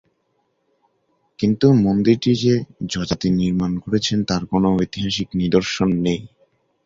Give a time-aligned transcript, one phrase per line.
[1.39, 2.53] কিন্তু মন্দিরটি যে
[2.91, 6.21] যযাতি নির্মাণ করেছেন তার কোন ঐতিহাসিক নিদর্শন নেই।